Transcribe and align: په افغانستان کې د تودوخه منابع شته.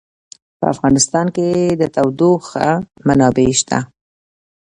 په 0.59 0.65
افغانستان 0.73 1.27
کې 1.35 1.47
د 1.81 1.83
تودوخه 1.95 2.69
منابع 3.07 3.49
شته. 3.59 3.79